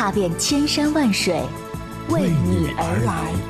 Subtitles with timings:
[0.00, 1.42] 踏遍千山万水，
[2.08, 3.49] 为你而来。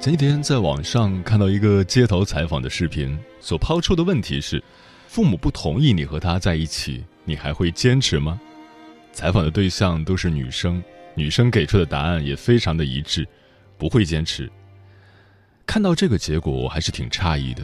[0.00, 4.62] 前几天在网上看到一个街头采访的视频，所抛出的问题是：
[5.06, 8.40] 父母不同意你和他在一起，你还会坚持吗？
[9.12, 10.82] 采访的对象都是女生，
[11.14, 13.28] 女生给出的答案也非常的一致，
[13.76, 14.50] 不会坚持。
[15.66, 17.62] 看到这个结果，我还是挺诧异的。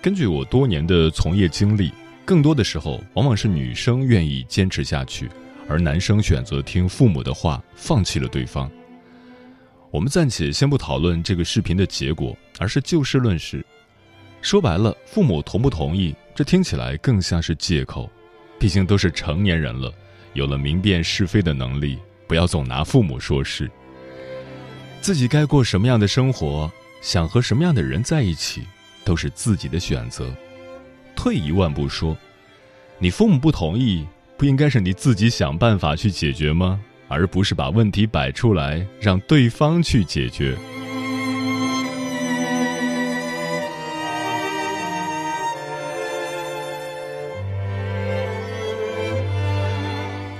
[0.00, 1.92] 根据我多年的从业经历，
[2.24, 5.28] 更多的时候往往是女生愿意坚持下去，
[5.68, 8.70] 而男生选择听父母的话，放弃了对方。
[9.96, 13.64] 我们暂且先不讨论这个视频的结果，而是就事论事。
[14.42, 18.10] 说白了，父母同不同意，这听起来更像是借口。
[18.58, 19.90] 毕竟都是成年人了，
[20.34, 23.70] 有了明辨是非的能力，不要总拿父母说事。
[25.00, 28.66] 自己该过什么样的生活，想和什么样的人在一起，
[29.02, 30.30] 都是自己的选择。
[31.14, 32.14] 退一万步说，
[32.98, 36.78] 你父母不同意，不应该是你自己想办法去解决吗？
[37.08, 40.56] 而不是把问题摆出来，让对方去解决。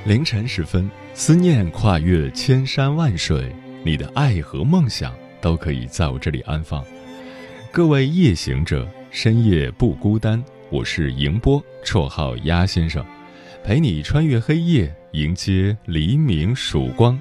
[0.04, 3.52] 凌晨时分，思念跨越千山万水，
[3.82, 6.84] 你的爱和梦想都可以在我这里安放。
[7.72, 10.42] 各位夜行者，深夜不孤单。
[10.70, 13.04] 我是迎波，绰号鸭先生，
[13.66, 14.94] 陪你穿越黑夜。
[15.10, 17.18] 迎接黎明曙光。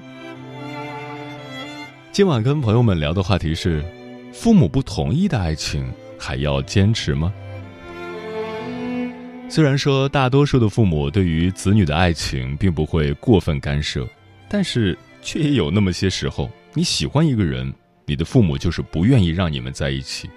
[2.12, 3.84] 今晚跟朋友们聊的话题是：
[4.32, 7.34] 父母不同意的爱情还要坚持吗？
[9.48, 14.06] 虽然说大多数的父母对于子女的爱情并不会过分干涉，
[14.48, 17.74] 但是却也有那么些时候，你喜欢一个人，
[18.04, 20.30] 你的父母就是不愿意让你们在一起。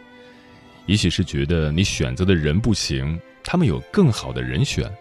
[0.87, 4.91] 也许是觉得你选择的人不行，他们有更好的人选。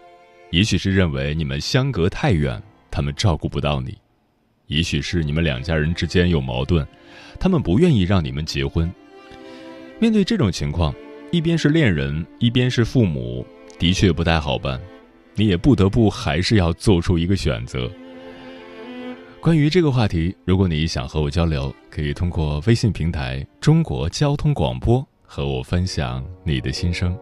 [0.51, 3.93] 也许是认为你们相隔太远，他们照顾不到你；
[4.67, 6.87] 也许是你们两家人之间有矛盾，
[7.39, 8.91] 他们不愿意让你们结婚。
[9.99, 10.95] 面对这种情况，
[11.31, 13.47] 一边是恋人，一边是父母，
[13.79, 14.81] 的确不太好办。
[15.35, 17.91] 你也不得不还是要做出一个选择。
[19.41, 27.17] 关于这个话题，如果你想和我交流，可以通过微信平台“中国交通广播”和我分享你的心声。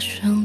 [0.00, 0.37] 生，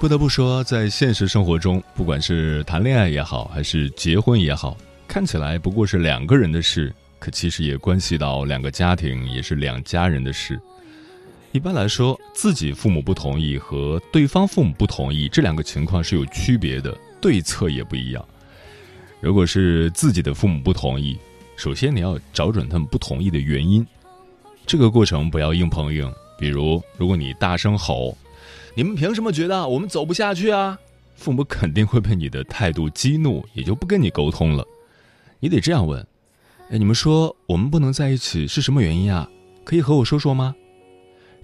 [0.00, 4.76] 不得不说，在现实生活中，不管是谈恋爱也好，还是结婚也好，
[5.08, 10.58] 看起来不过是两个人的事，可其实也关系到两个家庭，也是两家人的事。
[11.50, 18.24] 一般来说，自己父母不同意和对方父母不同意这两个情况是有区别的，对策也不一样。
[19.20, 21.18] 如果是自己的父母不同意，
[21.56, 23.84] 首先你要找准他们不同意的原因。
[24.64, 26.08] 这个过程不要硬碰硬，
[26.38, 28.16] 比如如果你大声吼。
[28.78, 30.78] 你们凭什么觉得我们走不下去啊？
[31.16, 34.64] 父母肯定会被你的态度激怒，也就不跟你沟通了。
[35.40, 36.00] 你得这样问：
[36.70, 39.28] 哎，你们说我们不能在一起是什么原因啊？
[39.64, 40.54] 可以和我说说吗？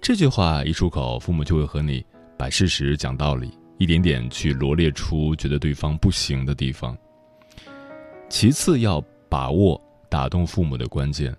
[0.00, 2.06] 这句话一出口，父母就会和你
[2.38, 6.96] 摆事实、讲道理，一点点去罗列出觉得对方不行的地方。
[8.28, 11.36] 其次，要把握打动父母的关键。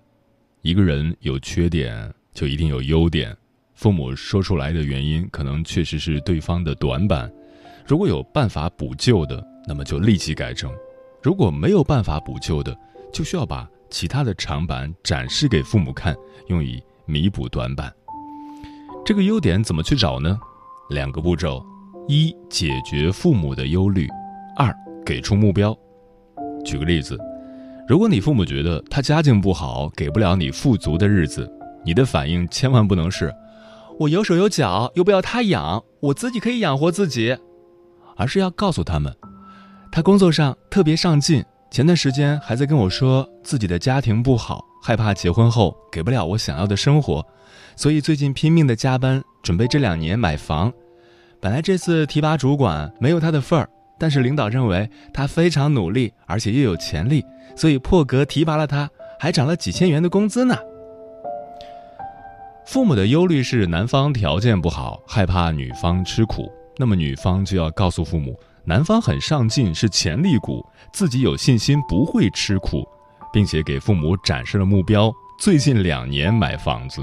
[0.60, 3.34] 一个人有缺点，就一定有优点。
[3.76, 7.30] 父母说出来的原因，可能确实是对方的短板。
[7.86, 10.70] 如果有办法补救的，那么就立即改正；
[11.22, 12.74] 如果没有办法补救的，
[13.12, 16.16] 就需要把其他的长板展示给父母看，
[16.48, 17.92] 用以弥补短板。
[19.04, 20.38] 这个优点怎么去找呢？
[20.88, 21.62] 两个步骤：
[22.08, 24.06] 一、解决父母的忧虑；
[24.56, 24.74] 二、
[25.04, 25.76] 给出目标。
[26.64, 27.18] 举个例子，
[27.86, 31.46] 如果你父母觉得他家境不好，给不了你富足的日子，
[31.84, 33.30] 你的反应千万不能是。
[33.98, 37.36] 我有手有脚，又不要他养，我自己可以养活自己，
[38.16, 39.14] 而是要告诉他们，
[39.90, 47.24] 他工作上特别上进，前段时间还在跟我说自己的家庭不好，害怕结婚后给不了我想要的生活，
[47.74, 50.70] 所以最近拼命的加班，准备这两年买房。
[51.40, 53.66] 本来这次提拔主管没有他的份儿，
[53.98, 57.24] 但是领导认为他非常努力，而且又有潜力，
[57.56, 60.54] 所以破格提拔了他，还涨了几千元的工资呢。
[62.66, 72.84] 父母的忧虑是男方条件不好，害怕女方吃苦，那么女方就要告诉父母，男方很上进，是潜力股，自己有信心不会吃苦，
[73.32, 77.02] 并且给父母展示了目标，最近两年买房子。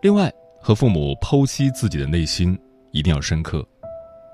[0.00, 2.56] 另外，和父母剖析自己的内心
[2.92, 3.66] 一定要深刻，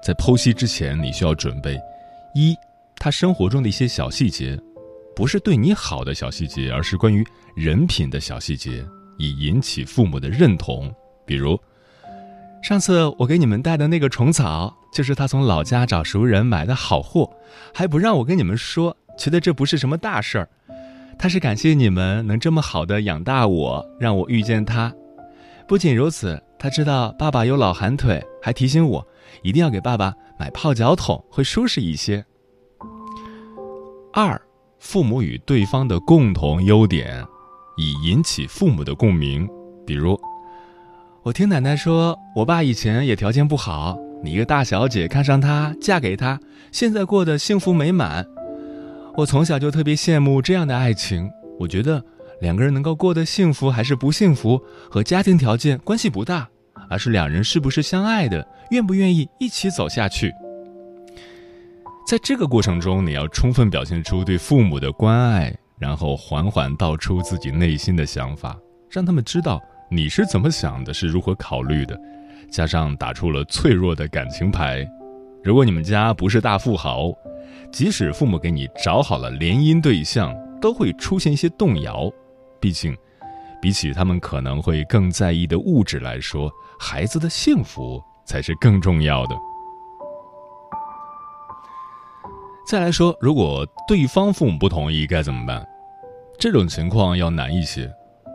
[0.04, 1.80] 在剖析之前，你需要准备
[2.34, 2.54] 一
[2.96, 4.60] 他生活中的一些小细节，
[5.16, 7.24] 不是对你好的小细节，而是关于
[7.56, 8.86] 人品的小细节。
[9.18, 10.92] 以引起父母的认同，
[11.24, 11.58] 比如，
[12.62, 17.30] 上次我给你们带的那个虫草，就是他从老家找熟人买的好货，
[17.72, 20.48] 还不让我跟你们说，觉得这不是什么大事儿。
[21.18, 24.92] 他是感谢你们能这么好的养大我，让我遇见他。
[25.66, 29.06] 不仅如此，他知道爸爸有老寒腿，还提醒我
[29.42, 32.24] 一定要给爸爸买泡脚桶，会舒适一些。
[34.12, 34.40] 二，
[34.78, 37.24] 父母与对方的共同优点。
[37.76, 39.48] 以引起父母的共鸣，
[39.86, 40.18] 比如，
[41.22, 46.40] 我听奶奶说，我爸以前也条件不好，你一个大小姐看上他，嫁给他，
[46.72, 48.26] 现在过得幸福美满。
[49.16, 51.30] 我从小就特别羡慕这样的爱情。
[51.58, 52.04] 我觉得
[52.40, 56.48] 两个人能够过得幸福还是不幸福，和家庭条件关系不大，
[56.88, 60.32] 而是两人是不是相爱的，愿不愿意一起走下去。
[62.08, 65.54] 在这个过程中，你要充分表现出对父母的关爱。
[65.78, 68.56] 然后缓缓道出自己内心的想法，
[68.90, 71.98] 让他们知道你是怎么想的，是如何考虑的。
[72.50, 74.88] 加上打出了脆弱的感情牌，
[75.42, 77.12] 如果你们家不是大富豪，
[77.72, 82.10] 即使父母给你找好了联姻对象，都会出现一些动摇。
[82.60, 82.96] 毕竟，
[83.60, 89.36] 比起他们可能会更在意的物质来说，孩子的幸福才是更重要的。
[92.66, 95.64] 再来说，如果对方父母不同意该怎么办？
[96.36, 97.88] 这种情况要难一些，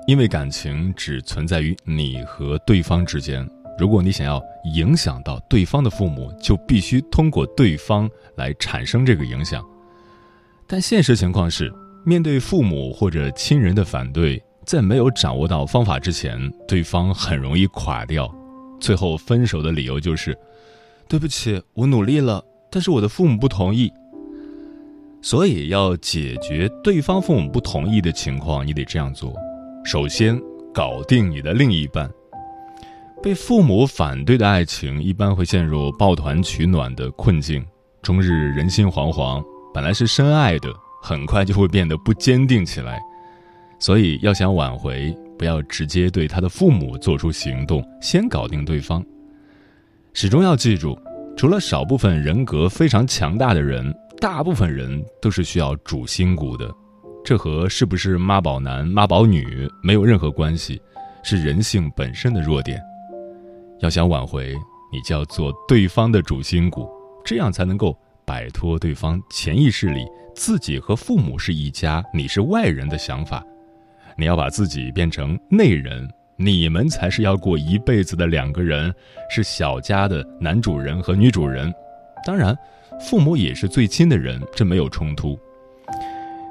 [0.07, 3.45] 因为感情只存在于你和对方之间。
[3.77, 4.41] 如果你想要
[4.73, 9.61] 影响到对方的父母，就必须通过对方来产生这个影响。
[10.65, 11.69] 但现实情况是，
[12.05, 18.33] 面对父母或者亲人的反对，在没有掌握到方法之前，对方很容易垮掉。
[18.79, 20.33] 最后分手的理由就是
[21.09, 23.91] ：“对不起，我努力了，但是我的父母不同意。”
[25.23, 29.33] 所以，要解决对方父母不同意的情况，你得这样做：
[29.85, 30.39] 首先，
[30.73, 32.09] 搞定你的另一半。
[33.21, 37.63] 被父母反对的爱情，一般会陷入抱团取暖的困境，
[38.01, 39.43] 终日人心惶惶。
[39.71, 40.73] 本来是深爱的，
[41.03, 42.99] 很快就会变得不坚定起来。
[43.77, 49.05] 所以，要想挽回，不要直接对他的父母做出行动，先搞定对方。
[50.13, 50.99] 始终要记住，
[51.37, 53.95] 除了少部分人格非常强大的人。
[54.21, 56.71] 大部分人都是需要主心骨的，
[57.25, 60.79] 这和是不是妈宝男、妈宝女没有任何关系，
[61.23, 62.79] 是人性本身的弱点。
[63.79, 64.53] 要想挽回，
[64.93, 66.87] 你就要做对方的主心骨，
[67.25, 73.43] 这样才能够摆脱对方潜意识里自己和父母是一家，你是外人的想法。
[74.15, 78.93] 你要把自己变成内人，你们才是要过一辈子的两个人，
[79.31, 81.73] 是小家的男主人和女主人。
[82.23, 82.55] 当然，
[83.10, 85.38] 父母也是最亲的人，这没有冲突。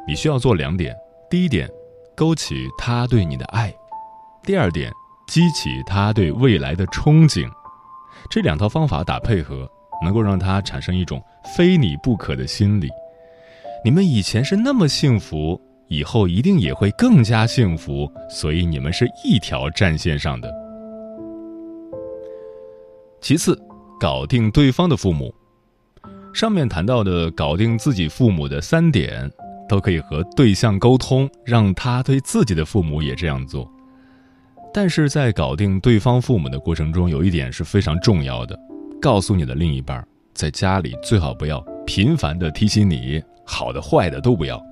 [0.07, 0.95] 你需要做两点：
[1.31, 1.69] 第一点，
[2.17, 3.71] 勾起他对你的爱；
[4.43, 4.93] 第二点，
[5.29, 7.49] 激起他对未来的憧憬。
[8.29, 9.71] 这两套方法打配合，
[10.03, 11.23] 能够让他产生一种
[11.57, 12.89] 非你不可的心理。
[13.85, 20.53] 你们以前是那么幸福，以后一定也会更加幸福，所以你们是一条战线上的。
[23.21, 23.59] 其次，
[24.01, 25.33] 搞定对方的父母。
[26.33, 29.31] 上面谈到的搞定自己父母的三点，
[29.69, 33.71] 都可以和对象沟通，让他对自己的父母也这样做。
[34.73, 38.59] 但是在搞定对方父母的过程中，有一点是非常重要的：
[39.01, 44.63] 告诉你的另一半，在家里最好不要频繁的提醒你，好的坏的都不要。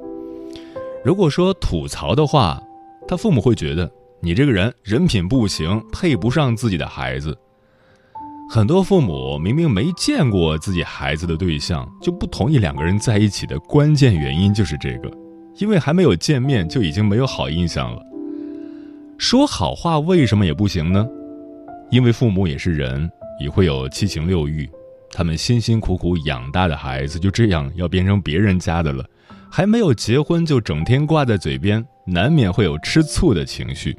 [1.05, 2.63] 如果说吐槽的话，
[3.09, 7.37] 他父母会觉得你这个人人品不行，配不上自己的孩子。
[8.51, 15.11] 很多父母明明没见过自己孩子的对象，就不同意两个人在一起的关键原因就是这个，
[15.59, 18.01] 因为还没有见面就已经没有好印象了。
[19.19, 21.07] 说好话为什么也不行呢？
[21.91, 24.67] 因为父母也是人，也会有七情六欲，
[25.13, 29.05] 他们辛辛苦苦养大的孩子就这样要变成别人家的了，
[29.51, 33.95] 还没有结婚就整天挂在嘴边，难免会有吃醋的情绪。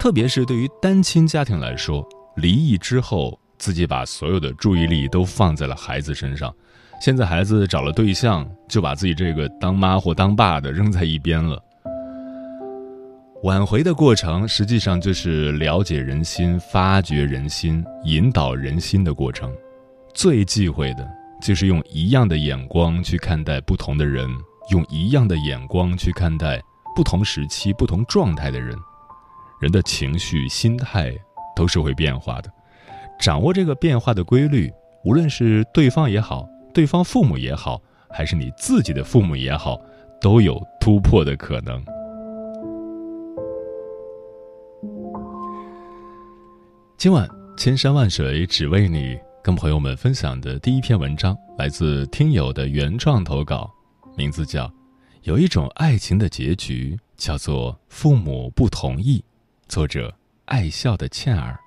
[0.00, 2.02] 特别是对于单亲家庭来说，
[2.36, 3.38] 离异之后。
[3.62, 6.52] 自己把所有的注意力都放在了孩子身上，
[7.00, 11.62] 现在孩子找了对象，就把自己这个当妈或当爸的扔在一边了。
[13.44, 19.48] 挽回的过程实际上就是了解人心、发掘人心、引导人心的过程。
[20.12, 21.08] 最忌讳的
[21.40, 24.28] 就是用一样的眼光去看待不同的人，
[24.72, 26.60] 用一样的眼光去看待
[26.96, 28.76] 不同时期、不同状态的人。
[29.60, 31.16] 人的情绪、心态
[31.54, 32.50] 都是会变化的。
[33.22, 34.68] 掌握这个变化的规律，
[35.04, 39.80] 无论是对方也好，对方父母也好，还是你自己的父母也好，
[40.20, 41.80] 都有突破的可能。
[46.98, 53.70] 今晚千山万水只为你，跟朋友们分享的第一篇文章来自听友的原创投稿，
[54.16, 54.66] 名字叫
[55.22, 59.20] 《有一种爱情的结局叫做父母不同意》，
[59.68, 60.12] 作者
[60.46, 61.61] 爱笑的倩儿。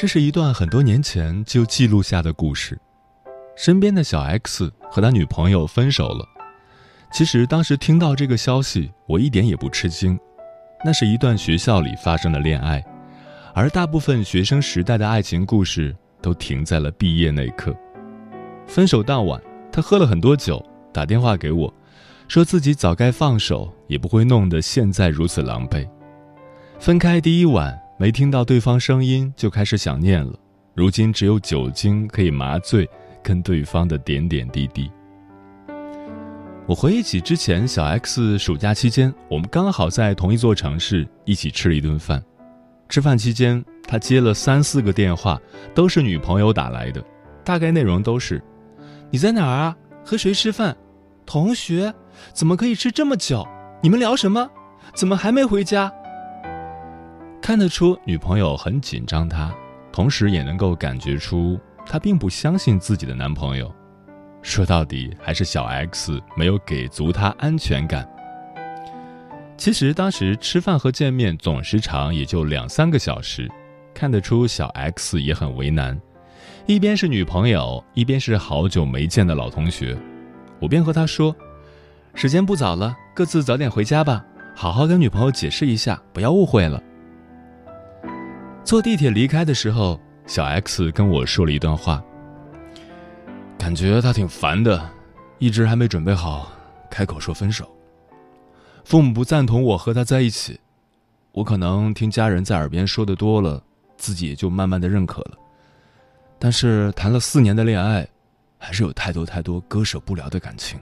[0.00, 2.78] 这是一段很多年前就记录下的故事。
[3.56, 6.24] 身边的小 X 和他女朋友分手了。
[7.10, 10.16] 其实当时听到这个消息，我一点也不吃惊。
[10.84, 12.80] 那是一段学校里发生的恋爱，
[13.52, 17.74] 而大部分学生时代的爱情故事都停在了毕业那一刻。
[18.68, 21.74] 分手当晚，他喝了很多酒，打电话给我，
[22.28, 25.84] 说自己早该放手，也不会弄得现在如此狼狈。
[26.78, 27.76] 分开第一晚。
[28.00, 30.32] 没听到对方声音就开始想念了，
[30.72, 32.88] 如今只有酒精可以麻醉
[33.24, 34.88] 跟对方的点点滴滴。
[36.64, 42.22] 我回忆起之前小 X 暑假期间，我们刚好在同一座城市一起吃了一顿饭。
[42.88, 45.36] 吃饭期间，他接了三四个电话，
[45.74, 47.04] 都是女朋友打来的，
[47.42, 48.40] 大概内容都是
[49.10, 49.76] ：“你在哪儿啊？
[50.04, 50.76] 和谁吃饭？
[51.26, 51.92] 同学？
[52.32, 53.44] 怎么可以吃这么久？
[53.82, 54.48] 你们聊什么？
[54.94, 55.92] 怎么还没回家？”
[57.48, 59.50] 看得出女朋友很紧张，他
[59.90, 63.74] 同时也能够感觉出她并不相信自己的男朋友。
[64.42, 68.06] 说到底，还是小 X 没有给足她安全感。
[69.56, 73.50] 其实当时吃饭和见面总时长也就两三个小时，
[73.94, 75.98] 看得出小 X 也很为难，
[76.66, 79.96] 一边是女朋友，一边是好久没见的老同学。
[80.60, 81.34] 我便和他说
[82.12, 84.22] ：“时间不早了，各自早点回家吧，
[84.54, 86.78] 好好跟女朋友解释一下，不要误会了。”
[88.68, 92.04] 坐地铁离开的时候，小 X 跟我说了一段话。
[93.58, 94.86] 感觉他挺烦的，
[95.38, 96.52] 一直还没准备好
[96.90, 97.66] 开口说分手。
[98.84, 100.60] 父母不赞同我和他在一起，
[101.32, 103.62] 我可能听家人在耳边说的多了，
[103.96, 105.38] 自己也就慢慢的认可了。
[106.38, 108.06] 但是谈了四年的恋爱，
[108.58, 110.78] 还是有太多太多割舍不了的感情。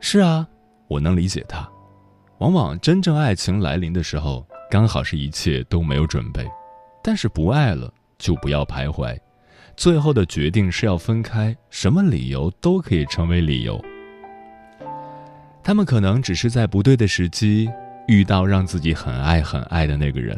[0.00, 0.48] 是啊，
[0.88, 1.68] 我能理解他。
[2.38, 4.42] 往往真正爱情来临的时候。
[4.74, 6.44] 刚好是一切都没有准备。
[7.00, 9.16] 但是不爱了就不要徘徊，
[9.76, 13.80] 最后的决定是要分开，什么理由都可以成为理由。
[15.62, 17.70] 他们可能只是在不对的时机
[18.08, 20.36] 遇到让自己很爱很爱的那个人，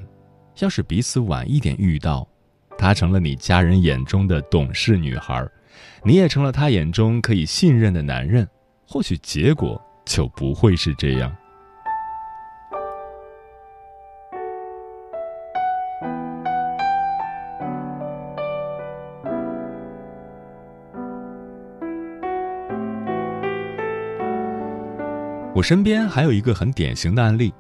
[0.59, 2.29] 要是彼此晚一点遇到，
[2.77, 5.49] 她成了你家人眼中的懂事女孩，
[6.05, 8.47] 你也成了他眼中可以信任的男人，
[8.87, 11.35] 或许结果就不会是这样。
[25.57, 27.51] 我身边还有一个很典型的案例：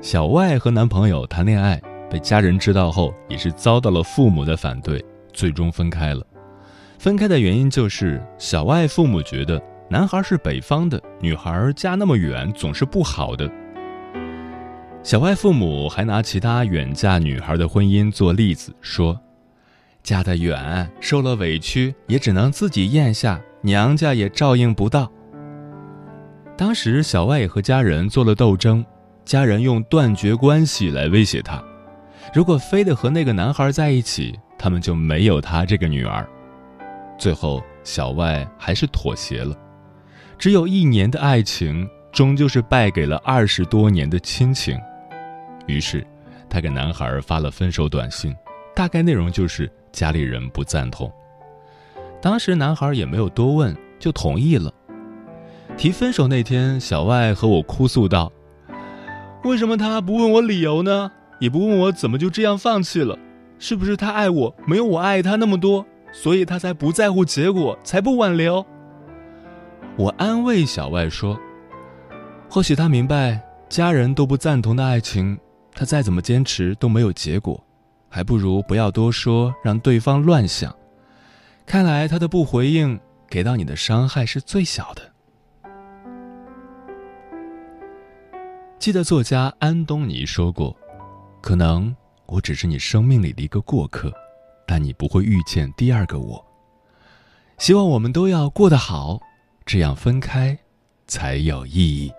[0.00, 6.26] 小外和男朋友谈恋爱，被家人知道后，也是遭到了父母的反对，最终分开了。
[6.98, 13.46] 分开的原因就是小外父母觉得男孩是北方的，女孩嫁那么远总是不好的。
[15.02, 19.20] 小外父母还拿其他远嫁女孩的婚姻做例子，说：
[20.02, 25.12] 嫁得远，受了委屈也只能自己咽下，娘家也照应不到。
[26.56, 28.84] 当时小外也和家人做了斗争，
[29.26, 31.62] 家人用断绝关系来威胁他，
[32.32, 36.26] 如果非得和那个男孩在一起，他们就没有他这个女儿。
[37.18, 39.54] 最后，小外还是妥协了，
[40.38, 44.78] 只有一年的爱情，终究是败给了二十多年的亲情。
[45.66, 46.06] 于是，
[46.48, 48.34] 他给男孩发了分手短信，
[48.74, 51.12] 大概内容就是家里人不赞同。
[52.22, 54.72] 当时男孩也没有多问，就同意了。
[55.76, 58.32] 提分手那天，小外和我哭诉道
[59.44, 61.12] ：“为什么他不问我理由呢？
[61.38, 63.16] 也不问我怎么就这样放弃了？
[63.58, 68.64] 是不是他爱我没有我爱他那么多，所以他才不在乎结果，才不挽留？”
[69.98, 71.38] 我安慰小外说
[72.48, 75.38] ：“或许他明白，家人都不赞同的爱情，
[75.74, 77.62] 他再怎么坚持都没有结果，
[78.08, 80.74] 还不如不要多说，让对方乱想。
[81.66, 85.02] 看来他的不回应，给到你的伤害是最小的。”
[88.86, 90.72] 记得作家安东尼说过
[91.42, 91.92] ：“可能
[92.26, 94.12] 我只是你生命里的一个过客，
[94.64, 96.46] 但你不会遇见第二个我。
[97.58, 99.18] 希望我们都要过得好，
[99.64, 100.56] 这样分开
[101.08, 102.12] 才有意义。”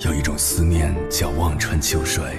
[0.00, 2.38] 有一种思念叫望穿秋水。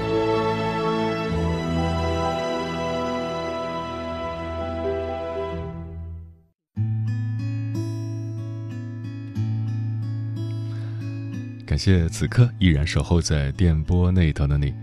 [11.71, 14.73] 感谢此刻依然守候在电波那头的你，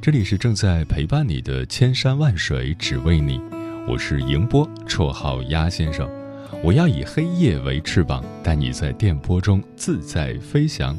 [0.00, 3.38] 这里是正在陪伴你的千山万水只为你，
[3.86, 6.08] 我是迎波，绰号鸭先生，
[6.64, 10.96] 我要以黑夜为翅膀，带你在电波中自在飞翔。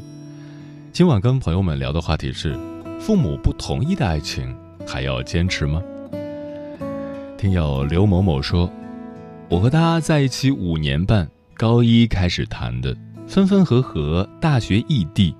[0.92, 2.56] 今晚跟朋友们聊的话题是：
[3.00, 5.82] 父母不同意的爱情还要坚持吗？
[7.36, 8.72] 听友刘某某说，
[9.48, 12.96] 我和他在一起五年半，高一开始谈的。
[13.32, 15.34] 分分合合，大学异地，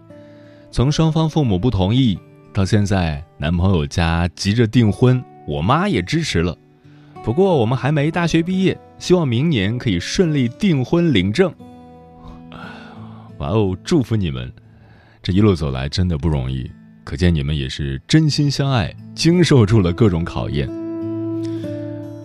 [0.71, 2.19] 从双方父母不同意，
[2.51, 6.57] 到现在男朋友家急着订婚，我妈也支持了。
[7.23, 11.53] 不过我们还没大学毕业，希望明年可以顺利订婚领证。
[13.37, 14.51] 哇哦，祝福你们！
[15.23, 16.71] 这一路走来真的不容易，
[17.05, 20.67] 可见你们也是真心相爱，经受住了各种考验。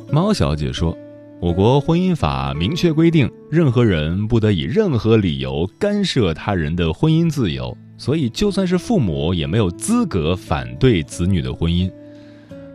[0.09, 0.97] 猫小姐说。
[1.39, 11.91] 我国婚姻法明确规定，任何人不得以任何理由干涉他人的婚姻自由，所以就算是父母也没有资格反对子女的婚姻。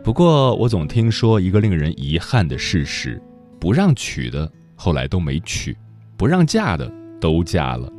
[0.01, 3.21] 不过，我总听说一个令人遗憾的事实：
[3.59, 5.75] 不让娶的后来都没娶，
[6.15, 7.91] 不让嫁的都嫁了。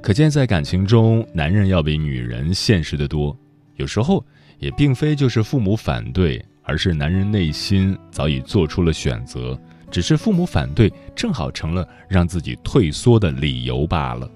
[0.00, 3.36] 可见，在感情中，男人要比女人现实的多。
[3.74, 4.24] 有时候，
[4.60, 9.60] 也并非就是父母反对，而是男人内心早已做出了选择。
[9.90, 14.30] 只是父母反对，正好成了让自己退缩的理由罢了。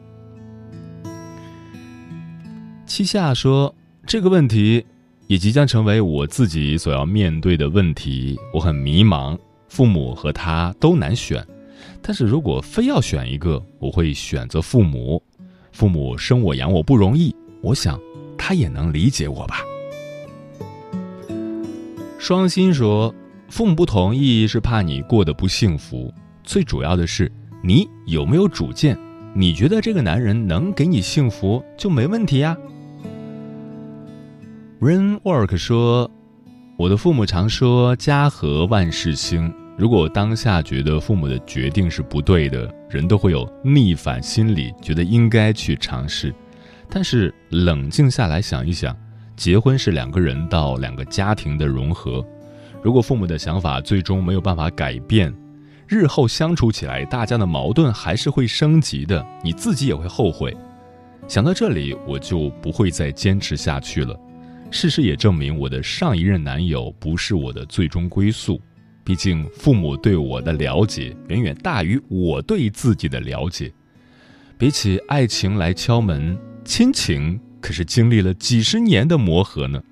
[2.87, 3.75] 七夏说
[4.07, 4.85] ：“这个问题
[5.27, 9.39] 也即将成为我自己所要面对的问题，我很迷茫。
[9.69, 11.45] 父母和他都难选，
[12.01, 15.21] 但是如果非要选一个，我会选择父母。
[15.73, 17.99] 父母生我养我不容易，我想
[18.39, 19.63] 他也能理解我吧。”
[22.19, 23.13] 双心说，
[23.55, 26.13] 父母不同意是怕你过得不幸福，
[26.43, 27.31] 最主要的是
[27.63, 28.99] 你有没有主见。
[29.33, 32.57] 你觉得这个男人能给你幸福就没问题呀。
[34.81, 36.11] Rain Work 说，
[36.77, 39.55] 我的父母常说家和万事兴。
[39.79, 46.35] 如果当下觉得父母的决定是不对的，人都会有逆反心理，觉得应该去尝试。
[46.91, 48.97] 但是冷静下来想一想，
[49.37, 52.21] 结婚是两个人到两个家庭的融合。
[52.85, 55.33] 如果父母的想法最终没有办法改变，
[55.89, 60.55] 日后相处起来，大家的矛盾还是会升级的，你自己也会后悔。
[61.27, 64.15] 想到这里，我就不会再坚持下去了。
[64.71, 68.61] 事实也证明，我的上一任男友不是我的最终归宿。
[69.03, 73.73] 毕竟，父母对我的了解远远大于我对自己的了解。
[74.59, 79.83] 比起爱情来敲门，亲情可是经历了几十年的磨合呢。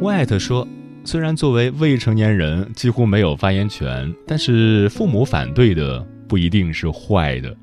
[0.00, 0.66] White 说
[1.04, 7.54] ：“虽然作为未成年人几乎没有发言权，但是父母反对的不一定是坏的，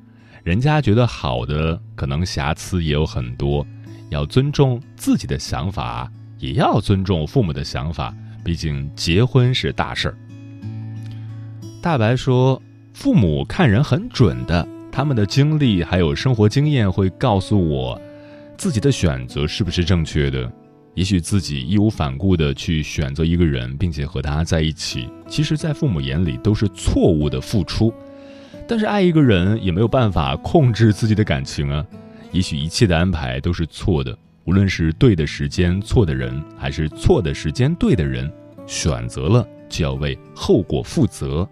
[0.44, 3.66] 人家觉得好的，可能瑕疵也有很多。
[4.10, 10.14] 要尊重自己的想法，也要尊重父母的想法。”毕竟结婚是大事儿。
[11.82, 18.00] 大白说：“父母看人很准的，他们的经历还有生活经验会告诉我，
[18.58, 20.52] 自己的选择是不是正确的。
[20.96, 27.94] 也许自己义无反顾的去选择一个人，并且和他在一起，其实，在父母眼里都是错误的付出。
[28.66, 31.86] 但是爱一个人也没有办法控制自己的感情啊。
[32.32, 38.32] 也许一切的安排都是错的。”无论是对的时间错的人，还是错的时间对的人，
[38.64, 41.48] 选择了就要为后果负责，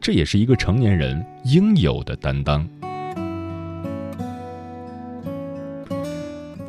[0.00, 2.66] 这也是一个成年人应有的担当。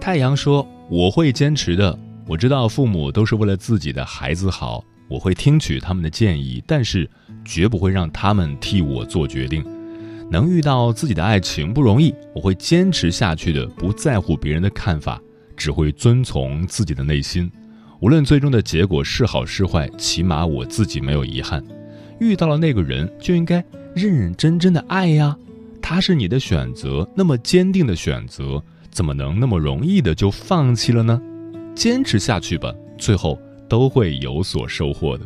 [0.01, 1.97] 太阳说：“我会坚持的。
[2.27, 7.09] 我知道父母都是为了自己的孩子好，我会听取他们的建议，但是
[7.43, 9.65] 绝不会让他们替我做决定。
[10.31, 15.21] 能遇到自己的爱情不容易，我会坚持下去的，不在乎别人的看法。”
[15.55, 17.49] 只会遵从自己的内心，
[17.99, 21.63] 无论最终的结果是好是坏，起码我自己没有遗憾。
[22.19, 25.37] 遇到了那个人，就应该认认真真的爱呀。
[25.79, 28.61] 他是你的选择，那么坚定的选择，
[28.93, 31.19] 怎么能那么容易的就放弃了呢？
[31.75, 35.25] 坚持下去吧，最后都会有所收获的。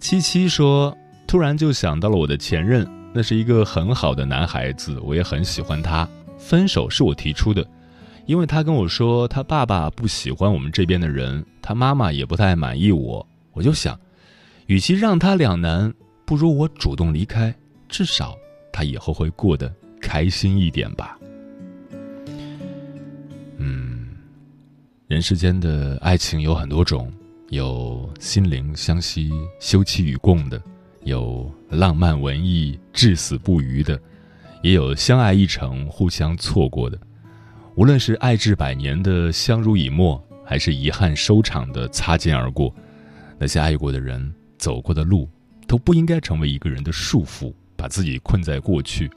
[0.00, 0.96] 七七说
[1.28, 6.08] ：“突然就想到了我的前任，那是一个很好的男孩子，我也很喜欢他。
[6.38, 7.64] 分手是我提出的。”
[8.26, 13.26] 因为他跟我说，他爸爸不喜欢我们这边的人，他妈妈也不太满意我。
[13.52, 13.98] 我就想，
[14.66, 15.92] 与其让他两难，
[16.24, 17.54] 不如我主动离开，
[17.88, 18.34] 至少
[18.72, 19.70] 他以后会过得
[20.00, 21.18] 开心一点吧。
[25.10, 27.12] 人世间的爱情有很多种，
[27.48, 30.62] 有心灵相惜、休戚与共的，
[31.02, 34.00] 有浪漫文艺、至死不渝的，
[34.62, 36.96] 也有相爱一程、互相错过的。
[37.74, 42.72] 无论是爱至百年的相濡以沫，还是遗憾收场的擦肩而过，
[43.36, 45.28] 那些爱过的人走过的路，
[45.66, 49.10] 都不应该成为一个人的束缚，把自己困在过去，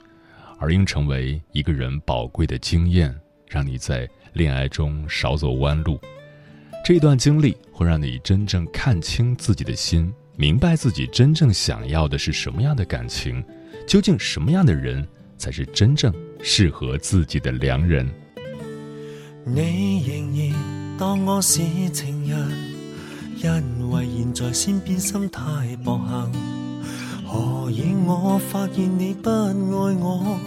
[0.58, 3.14] 而应成为一个人宝贵的经验，
[3.48, 5.98] 让你在恋爱中少走弯路。
[6.84, 13.42] 这段经历会让你真正看清自己的心，明白自己真正想要的是什么样的感情，
[13.86, 15.06] 究竟什么样的人
[15.38, 18.06] 才是真正适合自己的良人。
[19.46, 22.50] 你仍然当我是情人，
[23.42, 25.42] 因为现在先变心太
[25.82, 26.32] 薄幸。
[27.26, 30.38] 何以我发现你不爱我？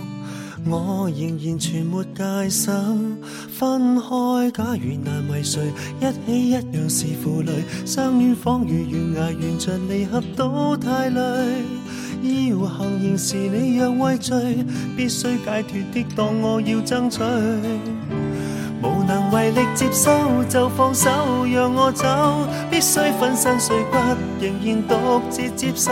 [0.66, 2.74] 我仍然全没戒心。
[3.50, 5.62] 分开假如难为谁，
[6.00, 7.64] 一起一样是负累。
[7.86, 11.22] 相恋仿如悬崖，沿着离合都太累。
[12.24, 14.66] 要行仍是你若畏罪，
[14.96, 17.20] 必须解脱的当我要争取。
[19.38, 21.10] 无能为力接收就放手，
[21.46, 22.08] 让我走。
[22.72, 23.98] 必须粉身碎骨，
[24.42, 25.92] 仍然独自接受。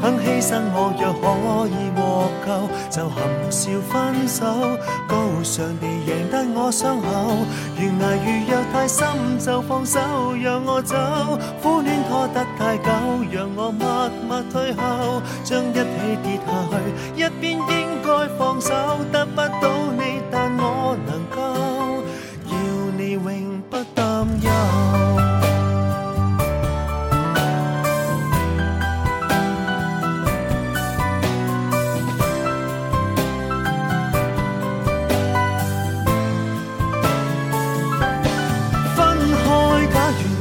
[0.00, 2.48] 肯牺牲我，若可以获救，
[2.90, 4.44] 就含笑分手。
[5.06, 7.06] 高尚地赢得我伤口。
[7.76, 9.06] 悬崖如若太深，
[9.38, 10.00] 就放手，
[10.42, 10.96] 让我走。
[11.62, 12.90] 苦恋拖得太久，
[13.30, 15.22] 让我默默退后。
[15.44, 18.72] 将一起跌下去，一边应该放手，
[19.12, 20.19] 得不到你，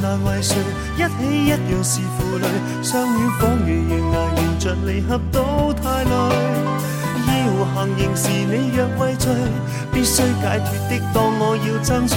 [0.09, 0.55] 但为谁
[0.95, 2.47] 一起一样是负累，
[2.81, 6.09] 相戀仿如悬崖，沿着離合都太累。
[7.27, 9.31] 要行刑時你若畏罪，
[9.93, 12.15] 必須解脱的當我要爭取。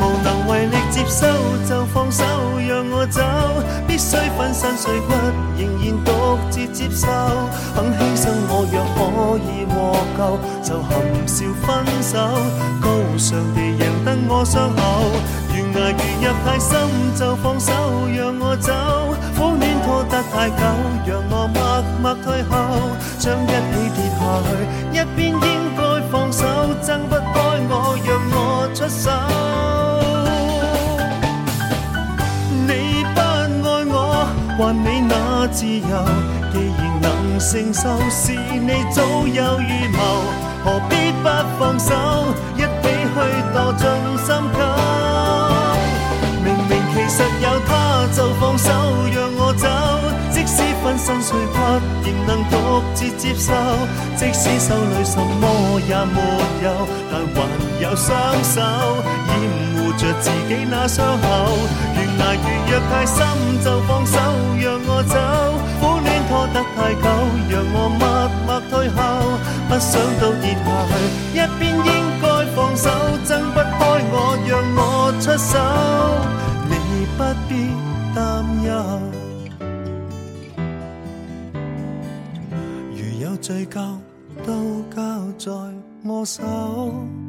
[0.00, 1.26] 無能為力接收
[1.68, 2.22] 就放手，
[2.60, 3.20] 讓我走，
[3.88, 5.12] 必須粉身碎骨，
[5.58, 7.08] 仍然獨自接受。
[7.74, 9.74] 肯犧牲我若可以獲
[10.16, 10.88] 救，就含
[11.26, 12.14] 笑分手，
[12.80, 12.86] 高
[13.18, 14.80] 尚地贏得我傷口。
[15.74, 16.70] 崖如入太深
[17.14, 17.72] 就放手，
[18.14, 18.72] 讓我走。
[19.36, 20.62] 苦戀拖得太久，
[21.06, 21.58] 讓我默
[22.02, 22.52] 默退後。
[23.18, 23.52] 將一起
[23.94, 24.48] 跌下去，
[24.92, 25.80] 一邊應該
[26.10, 26.44] 放手，
[26.82, 27.28] 掙不開
[27.68, 27.72] 我，
[28.04, 28.36] 讓我
[28.74, 29.10] 出手。
[32.66, 32.70] 你
[33.14, 33.94] 不愛我，
[34.58, 35.92] 還你那自由。
[36.52, 39.98] 既然能承受，是你早有預謀，
[40.64, 41.28] 何必不
[41.58, 41.94] 放手，
[48.14, 48.70] 就放手，
[49.12, 49.68] 讓我走。
[50.32, 51.58] 即使分身碎骨，
[52.04, 53.52] 仍能獨自接受。
[54.16, 56.18] 即使手裏什麼也沒
[56.64, 57.38] 有，但還
[57.80, 58.08] 有雙
[58.42, 58.60] 手
[59.28, 59.32] 掩
[59.76, 61.26] 護着自己那傷口。
[61.94, 63.18] 懸崖如若太深
[63.64, 64.18] 就放手，
[64.58, 65.14] 讓我走。
[65.80, 67.04] 苦戀拖得太久，
[67.50, 68.02] 讓我默
[68.46, 68.98] 默退後。
[69.68, 70.92] 不想到跌下去，
[71.34, 71.88] 一邊應
[72.20, 72.24] 該
[72.56, 72.88] 放手，
[73.26, 73.80] 挣不開
[74.12, 75.52] 我，讓我出手。
[76.68, 77.50] 你不必，
[82.90, 83.96] 如有罪疚，
[84.46, 85.00] 都交
[85.38, 85.52] 在
[86.04, 87.19] 我手。